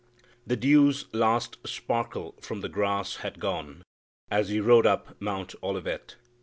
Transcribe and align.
"The 0.47 0.55
dew's 0.55 1.05
last 1.13 1.59
sparkle 1.67 2.33
from 2.41 2.61
the 2.61 2.69
grass 2.69 3.17
had 3.17 3.39
gone 3.39 3.83
As 4.31 4.49
He 4.49 4.59
rode 4.59 4.87
up 4.87 5.15
Mount 5.21 5.53
Olivet. 5.61 6.15